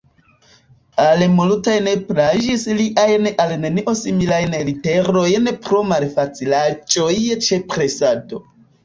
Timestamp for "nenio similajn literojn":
3.65-5.51